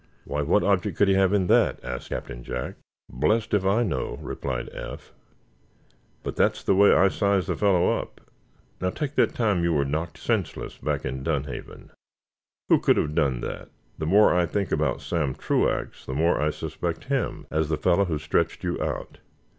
"Why, 0.25 0.41
what 0.41 0.63
object 0.63 0.97
could 0.97 1.09
he 1.09 1.13
have 1.13 1.31
in 1.31 1.45
that?" 1.45 1.77
asked 1.83 2.09
Captain 2.09 2.43
Jack. 2.43 2.73
"Blessed 3.07 3.53
if 3.53 3.63
I 3.65 3.83
know," 3.83 4.17
replied 4.19 4.67
Eph. 4.73 5.13
"But 6.23 6.35
that's 6.35 6.63
the 6.63 6.73
way 6.73 6.91
I 6.91 7.07
size 7.07 7.45
the 7.45 7.55
fellow 7.55 7.91
up. 7.99 8.19
Now, 8.81 8.89
take 8.89 9.13
that 9.13 9.35
time 9.35 9.63
you 9.63 9.73
were 9.73 9.85
knocked 9.85 10.17
senseless, 10.17 10.79
back 10.79 11.05
in 11.05 11.21
Dunhaven. 11.21 11.91
Who 12.69 12.79
could 12.79 12.97
have 12.97 13.13
done 13.13 13.41
that? 13.41 13.69
The 13.99 14.07
more 14.07 14.33
I 14.33 14.47
think 14.47 14.71
about 14.71 15.01
Sam 15.01 15.35
Truax, 15.35 16.03
the 16.07 16.15
more 16.15 16.41
I 16.41 16.49
suspect 16.49 17.03
him 17.03 17.45
as 17.51 17.69
the 17.69 17.77
fellow 17.77 18.05
who 18.05 18.17
stretched 18.17 18.63
you 18.63 18.81
out." 18.81 19.19